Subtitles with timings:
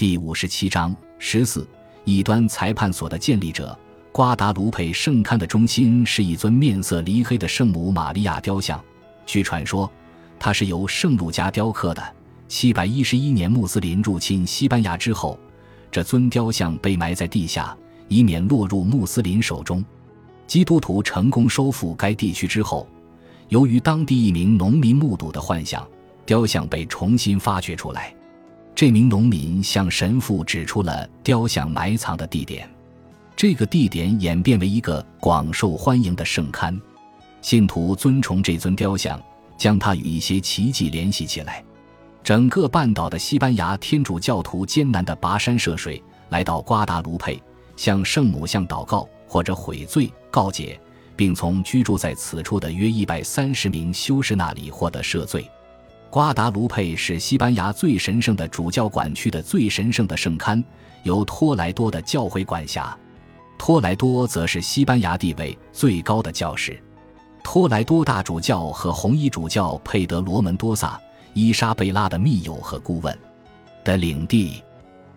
[0.00, 1.68] 第五十七章十四
[2.06, 3.78] 异端裁判所的建立者
[4.12, 8.82] 瓜达卢佩圣龛的中心是一尊面色黧黑的圣母玛利亚雕像。
[9.26, 9.92] 据传说，
[10.38, 12.02] 它是由圣路加雕刻的。
[12.48, 15.38] 七百一十一年，穆斯林入侵西班牙之后，
[15.90, 17.76] 这尊雕像被埋在地下，
[18.08, 19.84] 以免落入穆斯林手中。
[20.46, 22.88] 基督徒成功收复该地区之后，
[23.50, 25.86] 由于当地一名农民目睹的幻象，
[26.24, 28.14] 雕像被重新发掘出来。
[28.74, 32.68] 这名农民向神父指出了雕像埋藏的地点，
[33.36, 36.78] 这个地点演变为一个广受欢迎的圣龛。
[37.42, 39.20] 信徒尊崇这尊雕像，
[39.58, 41.62] 将它与一些奇迹联系起来。
[42.22, 47.42] 整个半岛的西班牙天主教徒艰难地跋山涉水，来到瓜达卢佩，
[47.76, 50.78] 向圣母像祷告或者悔罪告解，
[51.16, 55.46] 并从居住在此处的约一百三十名修士那里获得赦罪。
[56.10, 60.60] 瓜达卢佩是西班牙最神圣的主教管区的最神圣的圣龛，
[61.04, 62.98] 由托莱多的教会管辖。
[63.56, 66.82] 托莱多则是西班牙地位最高的教士。
[67.44, 71.00] 托莱多大主教和红衣主教佩德罗门多萨。
[71.32, 73.16] 伊莎贝拉的密友和顾问
[73.84, 74.60] 的领地，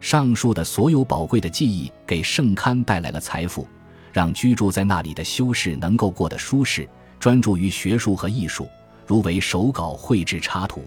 [0.00, 3.68] 上述的所有宝贵的记忆给圣龛带来了财富，
[4.10, 6.88] 让居住在那里的修士能够过得舒适，
[7.20, 8.66] 专注于学术和艺术，
[9.08, 10.84] 如为手稿绘制插图。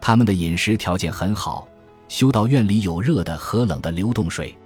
[0.00, 1.68] 他们的饮食条件很好，
[2.08, 4.56] 修道院里有热的和冷的流动水。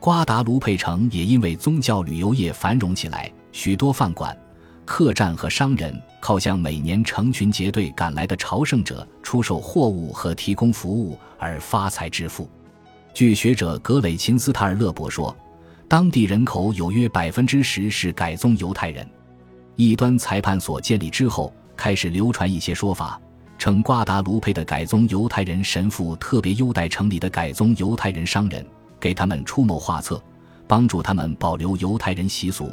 [0.00, 4.36] 瓜达卢佩城也因为宗教旅游业繁荣起来，许多饭馆。
[4.84, 12.50] 客栈和商人靠向每年成群结队赶来的朝圣者出售货物和提供服务而发财致富。
[13.14, 15.34] 据学者格雷琴斯塔尔勒伯说，
[15.86, 19.08] 当地人口有约百分之十是改宗犹太人。
[19.76, 23.20] 异端裁判所建立之后，开始流传一些说法，
[23.58, 28.64] 称瓜达卢佩的改宗犹太人神父特别优待城里的改宗犹太人商人，
[29.00, 30.22] 给他们出谋划策，
[30.68, 32.70] 帮助他们保留犹太人习俗。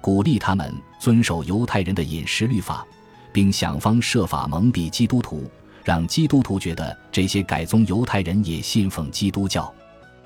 [0.00, 2.86] 鼓励他们遵守犹太人的饮食律法，
[3.32, 5.50] 并想方设法蒙蔽基督徒，
[5.82, 9.74] 让基督徒觉得这些改宗犹太人也信奉基督教。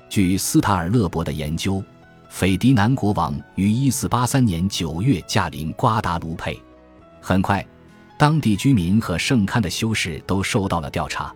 [0.09, 1.83] 据斯塔尔勒伯的研究，
[2.29, 6.55] 斐迪南国王于1483年9月驾临瓜达卢佩。
[7.19, 7.65] 很快，
[8.17, 11.33] 当地居民和圣龛的修士都受到了调查。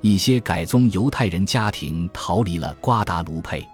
[0.00, 3.66] 一些改宗犹太人家庭逃离了瓜达卢佩。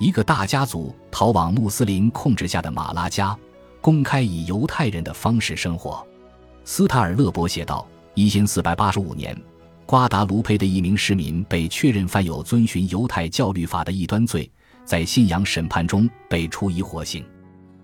[0.00, 3.36] 一个大家族逃往穆斯林控制下的马拉加，
[3.80, 6.04] 公开以犹太人的方式生活。
[6.64, 9.36] 斯塔尔勒伯写道：，一千四百八十五年，
[9.86, 14.50] 瓜达卢佩的一名市民被确认犯有遵循犹太教律法的异端罪，
[14.84, 17.24] 在信仰审判中被处以火刑。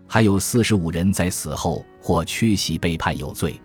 [0.09, 3.61] 还有四十五人在死后或缺席被判有罪。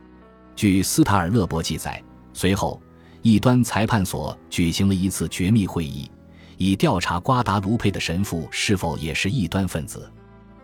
[0.56, 2.02] 据斯塔尔勒伯记载，
[2.34, 2.82] 随后
[3.22, 6.10] 异端裁判所举行了一次绝密会议。
[6.58, 10.10] 以调查瓜达卢佩的神父是否也是异端分子。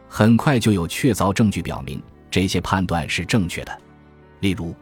[0.07, 3.77] 很快就有确凿证据表明这些判断是正确的。
[4.39, 4.73] 例如，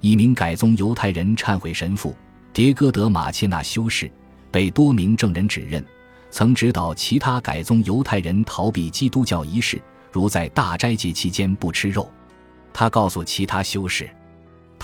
[0.00, 2.16] 一名改宗犹太人忏悔神父
[2.52, 4.10] 迭戈德马切纳修士
[4.50, 5.84] 被多名证人指认
[6.30, 12.10] 曾指导其他改宗犹太人逃避基督教仪式，如在大斋节期间不吃肉。
[12.72, 14.10] 他告诉其他修士，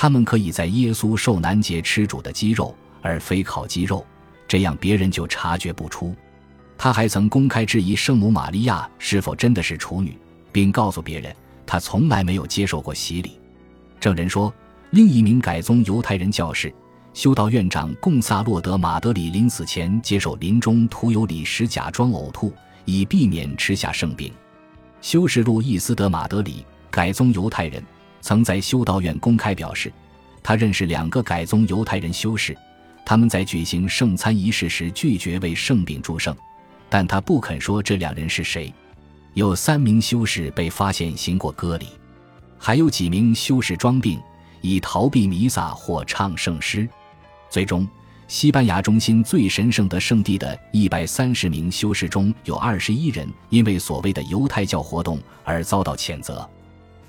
[0.03, 4.05] 他们可以在耶稣受难节吃煮的鸡肉，而非烤鸡肉。
[4.49, 6.13] 这样别人就察觉不出。
[6.77, 10.19] 他还曾公开质疑圣母玛利亚是否真的是处女，
[10.51, 11.33] 并告诉别人
[11.65, 13.39] 他从来没有接受过洗礼。
[14.01, 14.53] 证人说，
[14.91, 16.75] 另一名改宗犹太人教士、
[17.15, 22.53] 修道院长贡萨洛德马德里临死前接受临终涂油礼时假装呕吐，
[22.87, 24.33] 以避免吃下圣饼。
[25.01, 27.81] 修士路易斯德马德里改宗犹太人
[28.23, 29.93] 曾在修道院公开表示，
[30.43, 32.57] 他认识两个改宗犹太人修士。
[33.05, 36.35] 他们在举行圣餐仪式时拒绝为圣饼祝圣，
[36.89, 38.73] 但他不肯说这两人是谁。
[39.35, 41.89] 有三名修士被发现行过割礼，
[42.59, 44.21] 还有几名修士装病
[44.61, 46.89] 以逃避弥撒或唱圣诗。
[47.51, 47.87] 最终，
[48.29, 56.49] 西班牙中心最神圣的圣地的一百三十名修士中有二十一人因为所谓的犹太教活动而遭到谴责。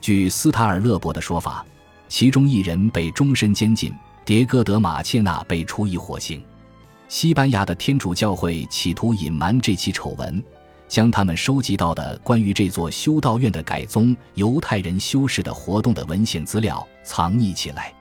[0.04, 1.66] 据斯塔尔勒伯的说法，
[2.10, 3.90] 其中一人被终身监禁。
[4.26, 6.44] 迭戈德马切纳被处以火刑。
[7.08, 10.44] 西班牙的天主教会企图隐瞒这起丑闻，
[10.90, 17.94] 将他们收集到的关于这座修道院的改宗犹太人修士的活动的文献资料藏匿起来，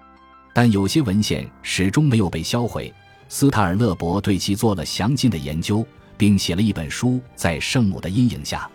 [0.52, 2.92] 但有些文献始终没有被销毁。
[3.28, 8.68] 斯塔尔勒伯对其做了详尽的研究，并写了一本书《在圣母的阴影下》，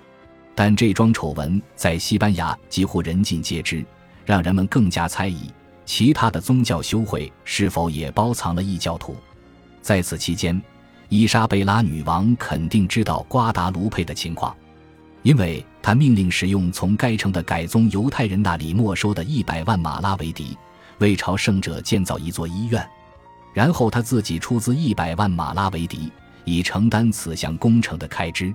[0.60, 3.86] 但这桩丑闻在西班牙几乎人尽皆知，
[4.26, 5.52] 让人们更加猜疑。
[5.86, 9.16] 其他的宗教修会是否也包藏了异教徒？
[9.84, 10.60] 在此期间，
[11.10, 14.58] 伊莎贝拉女王肯定知道瓜达卢佩的情况，
[15.22, 20.58] 因为她命令使用从该城的改宗犹太人那里没收的一百万马拉维迪，
[20.98, 22.84] 为朝圣者建造一座医院。
[23.54, 26.12] 然后他自己出资一百万马拉维迪，
[26.46, 28.52] 以承担此项工程的开支。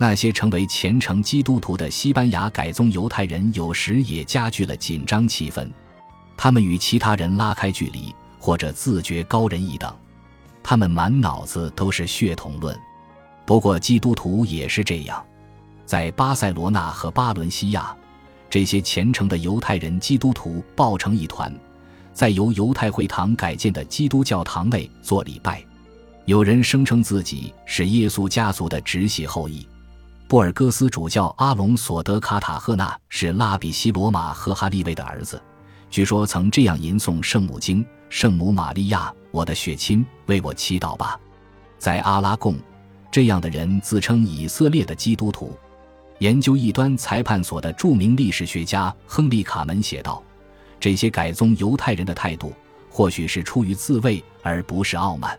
[0.00, 5.68] 那些成为虔诚基督徒的西班牙改宗犹太人，有时也加剧了紧张气氛。
[6.36, 9.92] 他们与其他人拉开距离，或者自觉高人一等。
[10.62, 12.78] 他们满脑子都是血统论。
[13.44, 15.24] 不过基督徒也是这样。
[15.84, 17.96] 在巴塞罗那和巴伦西亚，
[18.48, 21.52] 这些虔诚的犹太人基督徒抱成一团。
[22.12, 25.64] 在由犹太会堂改建的基督教堂内做礼拜，
[26.24, 29.66] 有人声称自己是耶稣家族的直系后裔。
[30.28, 35.42] 布尔戈斯主教阿隆索德卡塔赫纳是拉比西罗马和哈利卫的儿子，
[35.88, 41.18] 据说曾这样吟诵圣母经：“圣母玛利亚，我的血亲，为我祈祷吧。”
[41.80, 42.56] 在阿拉贡，
[43.10, 45.56] 这样的人自称以色列的基督徒。
[46.18, 50.22] 研究异端裁判所的著名历史学家亨利卡门写道。
[50.78, 52.52] 这些改宗犹太人的态度，
[52.90, 55.38] 或许是出于自卫而不是傲慢，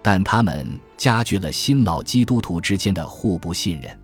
[0.00, 3.99] 但他们加剧了新老基督徒之间的互不信任。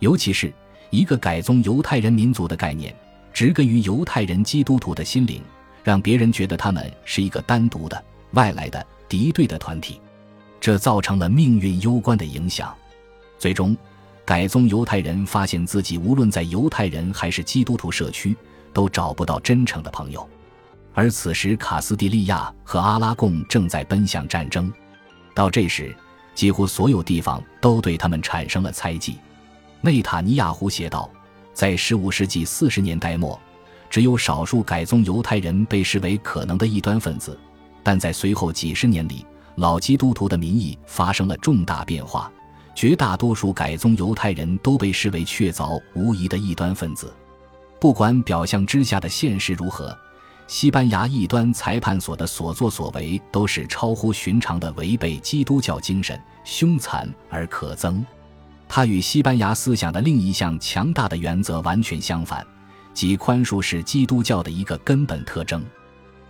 [0.00, 0.52] 尤其是
[0.90, 2.94] 一个改宗犹太人民族的概念，
[3.32, 5.40] 植根于犹太人基督徒的心灵，
[5.84, 10.00] 让别人觉得他们是一个单独的、外来的、敌对的团体，
[10.60, 12.74] 这造成了命运攸关的影响。
[13.38, 13.76] 最终，
[14.24, 18.36] 改宗犹太人发现自己无论在犹太人还是基督徒社区。
[18.72, 20.24] 都找不到真诚的朋友，
[20.94, 24.72] 而此时卡斯蒂利亚和阿拉贡正在奔向战争。
[25.34, 25.92] 到这时，
[26.36, 29.18] 几乎所有地方都对他们产生了猜忌。
[29.82, 31.08] 内塔尼亚胡写道，
[31.54, 33.40] 在15世纪40年代末，
[33.88, 37.38] 只有少数改宗犹太人被视为可能的异端分子，
[37.82, 39.24] 但在随后几十年里，
[39.54, 42.30] 老基督徒的民意发生了重大变化，
[42.74, 47.10] 绝大多数改宗犹太人都被视为确凿无疑的异端分子。
[47.80, 49.96] 不管表象之下的现实如何，
[50.46, 58.04] 西班牙异端裁判所的所作所为都是超乎寻常的，违背基督教精神，凶残而可憎。
[58.72, 62.46] 它与西班牙思想的另一项强大的原则完全相反，
[62.94, 65.60] 即宽恕是基督教的一个根本特征。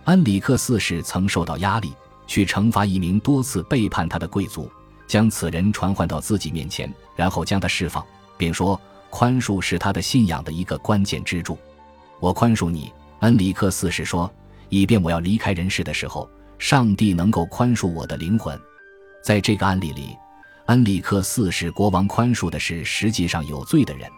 [0.05, 1.93] 安里克四世曾受到压力，
[2.25, 4.67] 去惩罚一名多次背叛他的贵族，
[5.05, 8.03] 将此人传唤到自己面前，然后将他释放，
[8.37, 8.81] 并说。
[9.11, 11.57] 宽恕是他的信仰的一个关键支柱。
[12.21, 14.33] 我宽恕你，恩里克四世说，
[14.69, 18.57] 以便我要离开人世的时候，上帝能够宽恕我的灵魂。
[19.21, 20.15] 在这个案例里，
[20.71, 24.09] 恩里克四世国王宽恕的是实际上有罪的人，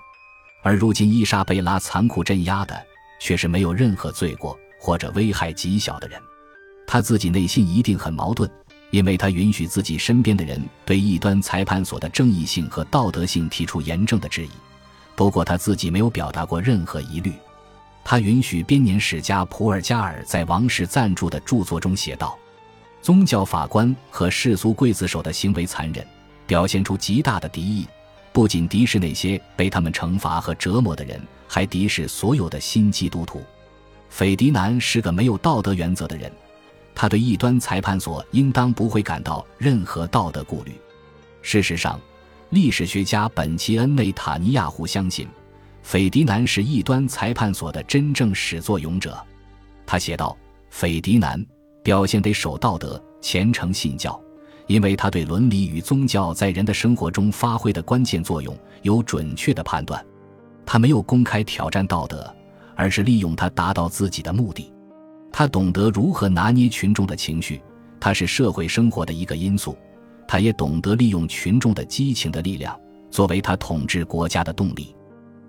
[0.62, 2.80] 而如今伊莎贝拉残酷镇压的
[3.20, 6.22] 却是没有任何罪过或者危害极小的人。
[6.86, 8.48] 他自己内心一定很矛盾，
[8.92, 14.52] 因为他允许自己身边的人对异端裁判所的正义性和道德性提出严正的质疑。
[15.16, 17.34] 不过他自己没有表达过任何疑虑。
[18.04, 22.38] 他允许编年史家普尔加尔在王室赞助的著作中写道
[23.02, 26.06] ：“宗教法官和世俗刽子手的行为残忍，
[26.46, 27.88] 表现出极大的敌意。
[28.32, 33.42] 不仅敌视那些被他们惩罚和折磨的人，还敌视所有的新基督徒。
[34.10, 36.32] 斐迪南是个没有道德原则的人，
[36.96, 40.72] 他对异端裁判所应当不会感到任何道德顾虑。
[41.42, 42.00] 事实上。”
[42.50, 45.28] 历史学家本奇恩内塔尼亚胡相信，
[45.82, 49.18] 斐迪南是异端裁判所的真正始作俑者。
[49.88, 50.38] 他写道
[50.70, 51.44] ：“斐迪南
[51.82, 54.22] 表现得守道德、虔诚信教，
[54.68, 60.04] 因为他对伦理与宗教在人的生活中发挥的关键作用有准确的判断。
[60.66, 62.34] 他没有公开挑战道德，
[62.76, 64.72] 而是利用它达到自己的目的。
[65.32, 67.62] 他懂得如何拿捏群众的情绪，
[68.00, 69.78] 他是社会生活的一个因素。”
[70.26, 72.76] 他也懂得利用群众的激情的力量
[73.12, 74.96] 作为他统治国家的动力，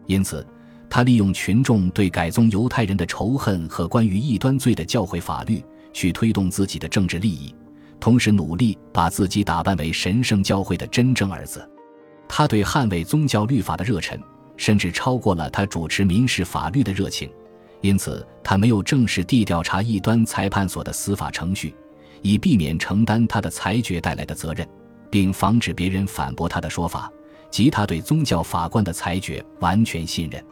[0.06, 0.44] 因此，
[0.90, 7.54] 他利用群众对改宗犹太人的仇恨和关于异端罪的教会法律去推动自己的政治利益，
[8.04, 11.66] 同时努力把自己打扮为神圣教会的真正儿子。
[12.28, 14.20] 他对捍卫宗教律法的热忱
[14.58, 17.30] 甚至超过了他主持民事法律的热情，
[17.80, 21.74] 因此，他没有正式地调查异端裁判所的司法程序。
[22.20, 24.68] 以避免承担他的裁决带来的责任，
[25.10, 27.10] 并防止别人反驳他的说法，
[27.50, 30.44] 及他对宗教法官的裁决完全信任。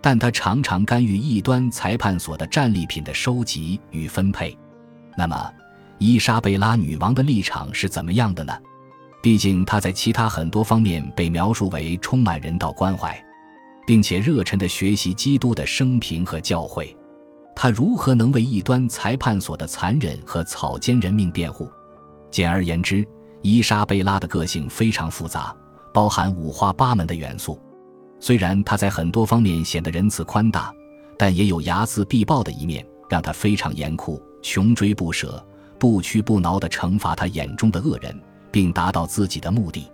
[0.00, 4.58] 但他常常干预异端裁判所的战利品的收集与分配。
[5.16, 5.48] 那么，
[5.98, 8.52] 伊莎贝拉女王的立场是怎么样的呢？
[9.20, 13.20] 毕竟她在其他很多方面被描述为充满人道关怀，
[13.84, 16.94] 并且热忱地学习基督的生平和教诲。
[17.54, 21.68] 她如何能为异端裁判所的残忍和草菅人命辩护？
[22.30, 23.04] 简而言之，
[23.42, 25.52] 伊莎贝拉的个性非常复杂，
[25.92, 27.60] 包含五花八门的元素。
[28.20, 30.72] 虽然她在很多方面显得仁慈宽大，
[31.18, 35.44] 但也有睚眦必报的一面，让她非常严酷，穷追不舍，
[35.78, 38.18] 不屈不挠地惩罚他眼中的恶人，
[38.50, 39.90] 并达到自己的目的。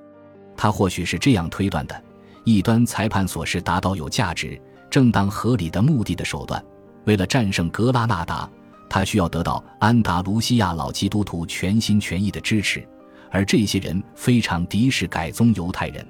[0.56, 2.02] 他或许是这样推断的：
[2.44, 6.64] 异端裁判所是达到有价值、正当合理的目的的手段。
[7.04, 8.48] 为了战胜格拉纳达，
[8.88, 12.86] 他需要得到安达卢西亚老基督徒全心全意的支持，
[13.30, 16.06] 而这些人非常敌视改宗犹太人。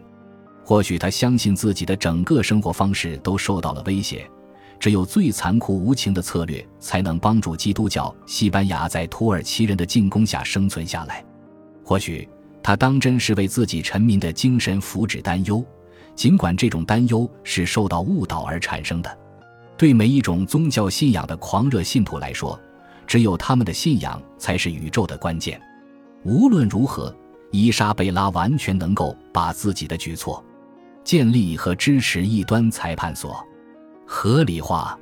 [0.65, 4.31] 或许他相信自己的整个生活方式都受到了威胁，
[4.79, 11.25] 只有最残酷无情的策略才能帮助基督教西班牙在土耳其人的进攻下生存下来。
[11.83, 12.29] 或许
[12.63, 15.65] 他当真是为自己臣民的精神福祉担忧，
[16.15, 19.19] 尽管这种担忧是受到误导而产生的。
[19.77, 22.59] 对每一种宗教信仰的狂热信徒来说，
[23.07, 25.61] 只有他们的信仰才是宇宙的关键。
[26.23, 27.15] 无论如何，
[27.51, 30.43] 伊莎贝拉完全能够把自己的举措。
[31.03, 33.45] 建立和支持异端裁判所，
[34.07, 34.99] 合理化。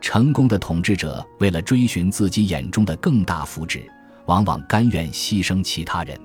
[0.00, 3.82] 成功的统治者为了追寻自己眼中的更大福祉，
[4.26, 6.16] 往往甘愿牺牲其他人。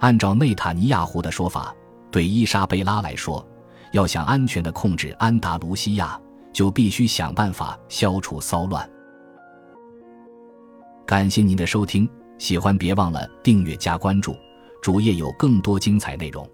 [0.00, 1.72] 按照内塔尼亚胡的说法，
[2.10, 3.46] 对伊莎贝拉来说，
[3.92, 6.20] 要想安全地控制安达卢西亚，
[6.52, 8.88] 就必须想办法消除骚乱。
[11.06, 12.08] 感谢您的收听，
[12.38, 14.34] 喜欢别忘了订阅加关注，
[14.82, 16.48] 主页有更多精彩内容。